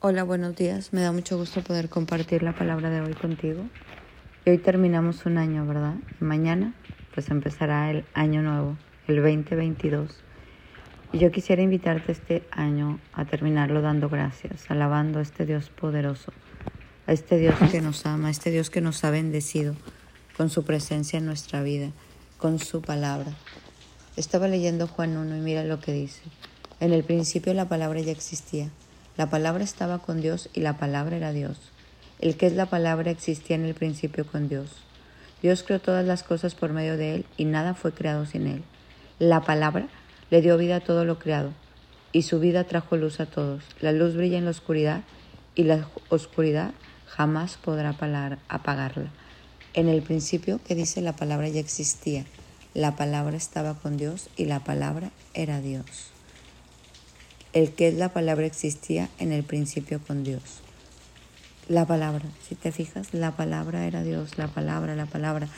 [0.00, 0.92] Hola, buenos días.
[0.92, 3.64] Me da mucho gusto poder compartir la palabra de hoy contigo.
[4.44, 5.96] Y hoy terminamos un año, ¿verdad?
[6.20, 6.72] Mañana
[7.12, 8.76] pues empezará el año nuevo,
[9.08, 10.22] el 2022.
[11.12, 16.32] Y yo quisiera invitarte este año a terminarlo dando gracias, alabando a este Dios poderoso,
[17.08, 19.74] a este Dios que nos ama, a este Dios que nos ha bendecido
[20.36, 21.90] con su presencia en nuestra vida,
[22.36, 23.32] con su palabra.
[24.16, 26.22] Estaba leyendo Juan 1 y mira lo que dice.
[26.78, 28.70] En el principio la palabra ya existía
[29.18, 31.58] la palabra estaba con Dios y la palabra era Dios.
[32.20, 34.70] El que es la palabra existía en el principio con Dios.
[35.42, 38.62] Dios creó todas las cosas por medio de Él y nada fue creado sin Él.
[39.18, 39.88] La palabra
[40.30, 41.52] le dio vida a todo lo creado
[42.12, 43.64] y su vida trajo luz a todos.
[43.80, 45.02] La luz brilla en la oscuridad
[45.56, 46.70] y la oscuridad
[47.04, 47.96] jamás podrá
[48.48, 49.10] apagarla.
[49.74, 52.24] En el principio que dice la palabra ya existía.
[52.72, 56.12] La palabra estaba con Dios y la palabra era Dios.
[57.54, 60.60] El que es la palabra existía en el principio con Dios.
[61.66, 65.48] La palabra, si te fijas, la palabra era Dios, la palabra, la palabra.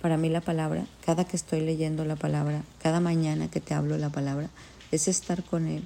[0.00, 3.98] Para mí la palabra, cada que estoy leyendo la palabra, cada mañana que te hablo
[3.98, 4.48] la palabra,
[4.90, 5.82] es estar con Él.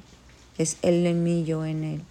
[0.59, 2.03] Es Él en mí, yo en Él.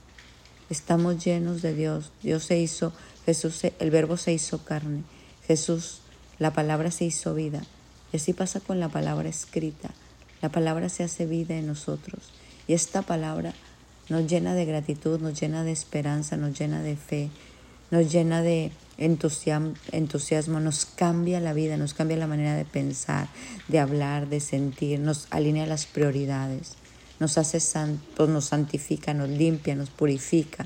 [0.69, 2.11] Estamos llenos de Dios.
[2.23, 2.91] Dios se hizo,
[3.25, 5.03] Jesús, el verbo se hizo carne.
[5.47, 6.01] Jesús,
[6.39, 7.63] la palabra se hizo vida.
[8.11, 9.91] Y así pasa con la palabra escrita.
[10.41, 12.31] La palabra se hace vida en nosotros.
[12.67, 13.53] Y esta palabra
[14.09, 17.29] nos llena de gratitud, nos llena de esperanza, nos llena de fe,
[17.91, 23.27] nos llena de entusiasmo, nos cambia la vida, nos cambia la manera de pensar,
[23.67, 26.73] de hablar, de sentir, nos alinea las prioridades,
[27.19, 30.65] nos hace santos, nos santifica, nos limpia, nos purifica,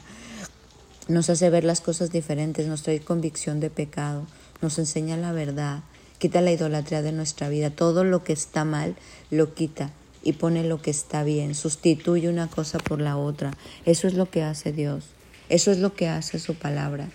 [1.08, 4.26] nos hace ver las cosas diferentes, nos trae convicción de pecado,
[4.62, 5.82] nos enseña la verdad,
[6.20, 8.96] quita la idolatría de nuestra vida, todo lo que está mal
[9.30, 9.92] lo quita
[10.24, 13.52] y pone lo que está bien, sustituye una cosa por la otra.
[13.86, 15.14] Eso es lo que hace Dios,
[15.50, 17.08] eso es lo que hace su palabra.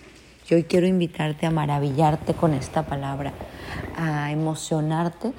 [0.49, 3.33] Y hoy quiero invitarte a maravillarte con esta palabra,
[3.97, 5.33] a emocionarte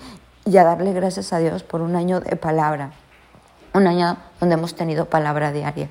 [0.45, 2.93] y a darle gracias a Dios por un año de palabra,
[3.73, 5.89] un año donde hemos tenido palabra diaria,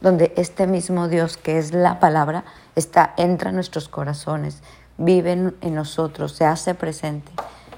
[0.00, 2.44] donde este mismo Dios que es la palabra
[2.74, 4.62] está entra en nuestros corazones,
[4.98, 7.32] vive en nosotros, se hace presente.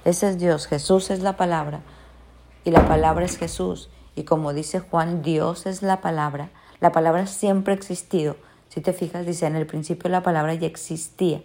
[0.04, 1.82] Ese es Dios, Jesús es la palabra
[2.64, 3.88] y la palabra es Jesús.
[4.16, 6.50] Y como dice Juan, Dios es la palabra.
[6.80, 8.36] La palabra siempre ha existido.
[8.68, 11.42] Si te fijas, dice, en el principio la palabra ya existía.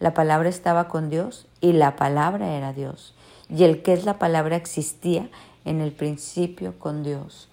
[0.00, 3.14] La palabra estaba con Dios y la palabra era Dios.
[3.48, 5.28] Y el que es la palabra existía
[5.64, 7.48] en el principio con Dios.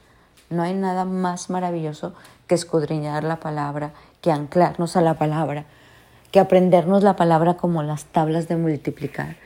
[0.50, 2.14] No hay nada más maravilloso
[2.48, 5.66] que escudriñar la palabra, que anclarnos a la palabra,
[6.32, 9.38] que aprendernos la palabra como las tablas de multiplicar.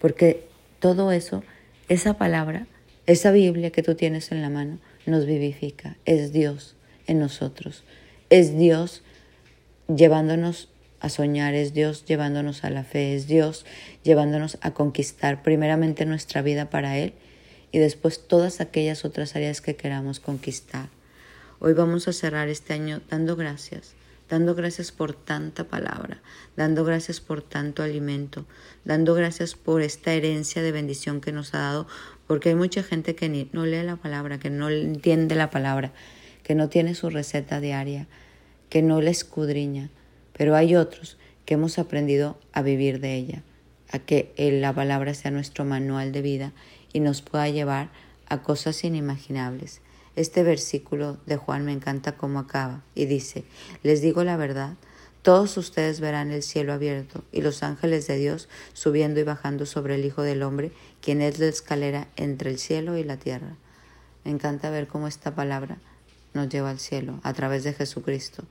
[0.00, 0.48] Porque
[0.78, 1.42] todo eso,
[1.88, 2.66] esa palabra,
[3.06, 6.74] esa Biblia que tú tienes en la mano nos vivifica, es Dios
[7.06, 7.84] en nosotros,
[8.30, 9.02] es Dios
[9.94, 10.68] llevándonos
[11.00, 13.66] a soñar, es Dios llevándonos a la fe, es Dios
[14.02, 17.12] llevándonos a conquistar primeramente nuestra vida para Él
[17.72, 20.88] y después todas aquellas otras áreas que queramos conquistar.
[21.58, 23.94] Hoy vamos a cerrar este año dando gracias,
[24.28, 26.22] dando gracias por tanta palabra,
[26.56, 28.46] dando gracias por tanto alimento,
[28.84, 31.86] dando gracias por esta herencia de bendición que nos ha dado
[32.26, 35.92] porque hay mucha gente que no lee la palabra, que no entiende la palabra,
[36.42, 38.06] que no tiene su receta diaria,
[38.70, 39.90] que no la escudriña,
[40.36, 43.42] pero hay otros que hemos aprendido a vivir de ella,
[43.90, 46.52] a que la palabra sea nuestro manual de vida
[46.92, 47.90] y nos pueda llevar
[48.26, 49.80] a cosas inimaginables.
[50.16, 53.44] Este versículo de Juan me encanta cómo acaba y dice,
[53.82, 54.74] les digo la verdad,
[55.22, 59.94] todos ustedes verán el cielo abierto y los ángeles de Dios subiendo y bajando sobre
[59.94, 60.70] el Hijo del Hombre,
[61.00, 63.56] quien es la escalera entre el cielo y la tierra.
[64.24, 65.78] Me encanta ver cómo esta palabra
[66.34, 68.44] nos lleva al cielo a través de Jesucristo.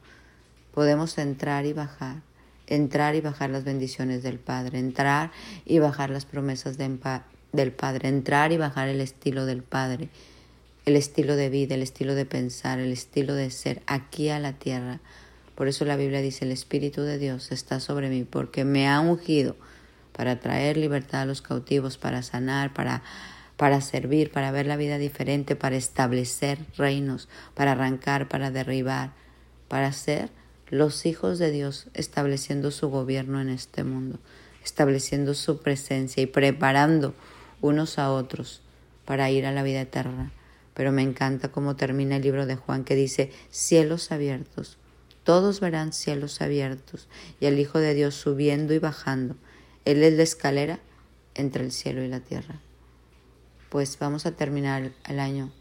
[0.73, 2.17] Podemos entrar y bajar,
[2.65, 5.31] entrar y bajar las bendiciones del Padre, entrar
[5.65, 10.09] y bajar las promesas del Padre, entrar y bajar el estilo del Padre,
[10.85, 14.53] el estilo de vida, el estilo de pensar, el estilo de ser aquí a la
[14.53, 14.99] tierra
[15.55, 18.99] por eso la Biblia dice, el Espíritu de Dios está sobre mí porque me ha
[18.99, 19.55] ungido
[20.11, 23.03] para traer libertad a los cautivos, para sanar, para,
[23.55, 29.13] para servir, para ver la vida diferente, para establecer reinos, para arrancar, para derribar,
[29.67, 30.29] para ser
[30.69, 34.19] los hijos de Dios estableciendo su gobierno en este mundo,
[34.63, 37.13] estableciendo su presencia y preparando
[37.61, 38.61] unos a otros
[39.05, 40.31] para ir a la vida eterna.
[40.73, 44.77] Pero me encanta cómo termina el libro de Juan que dice cielos abiertos
[45.23, 47.07] todos verán cielos abiertos
[47.39, 49.35] y al Hijo de Dios subiendo y bajando.
[49.85, 50.79] Él es la escalera
[51.33, 52.59] entre el cielo y la tierra.
[53.69, 55.51] Pues vamos a terminar el año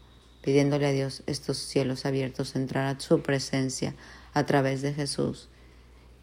[0.41, 3.95] pidiéndole a Dios estos cielos abiertos, entrar a su presencia,
[4.33, 5.47] a través de Jesús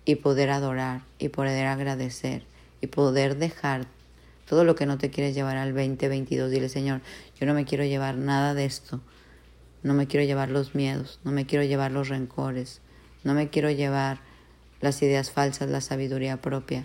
[0.05, 2.45] y poder adorar y poder agradecer
[2.83, 3.87] y poder dejar
[4.51, 6.51] todo lo que no te quieres llevar al 2022.
[6.51, 7.03] Dile, Señor,
[7.39, 9.01] yo no me quiero llevar nada de esto.
[9.85, 12.81] No me quiero llevar los miedos, no me quiero llevar los rencores,
[13.23, 14.19] no me quiero llevar
[14.81, 16.85] las ideas falsas, la sabiduría propia.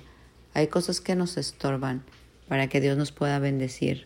[0.53, 2.03] Hay cosas que nos estorban
[2.47, 4.05] para que Dios nos pueda bendecir.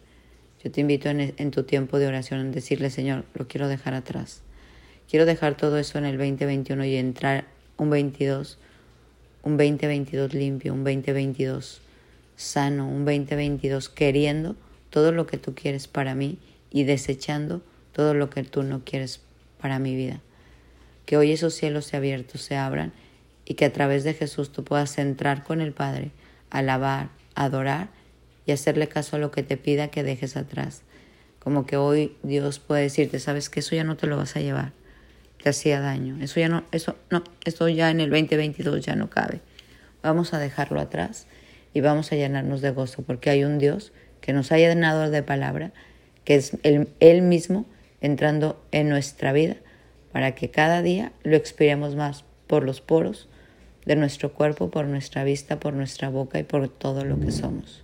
[0.64, 3.94] Yo te invito en, en tu tiempo de oración a decirle, Señor, lo quiero dejar
[3.94, 4.42] atrás.
[5.10, 7.44] Quiero dejar todo eso en el 2021 y entrar
[7.76, 8.58] un 22,
[9.44, 11.82] un 2022 limpio, un 2022
[12.40, 14.56] sano, un 2022 queriendo
[14.90, 16.40] todo lo que tú quieres para mí
[16.72, 19.22] y desechando todo lo que tú no quieres
[19.60, 20.22] para mi vida.
[21.06, 22.94] Que hoy esos cielos se abiertos, se abran
[23.46, 26.12] y que a través de Jesús tú puedas entrar con el Padre,
[26.50, 27.90] alabar, adorar
[28.46, 30.84] y hacerle caso a lo que te pida que dejes atrás.
[31.40, 34.40] Como que hoy Dios puede decirte, sabes que eso ya no te lo vas a
[34.40, 34.72] llevar,
[35.44, 39.10] te hacía daño, eso ya no, eso no, eso ya en el 2022 ya no
[39.10, 39.42] cabe.
[40.02, 41.28] Vamos a dejarlo atrás
[41.74, 45.24] y vamos a llenarnos de gozo porque hay un Dios que nos ha llenado de
[45.24, 45.72] palabra,
[46.24, 47.66] que es Él, mismo
[48.02, 49.56] entrando en nuestra vida
[50.12, 53.28] para que cada día lo expiremos más por los poros
[53.86, 57.84] de nuestro cuerpo, por nuestra vista, por nuestra boca y por todo lo que somos.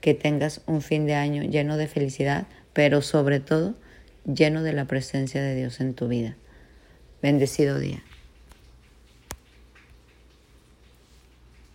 [0.00, 3.74] Que tengas un fin de año lleno de felicidad, pero sobre todo
[4.24, 6.36] lleno de la presencia de Dios en tu vida.
[7.22, 8.02] Bendecido día.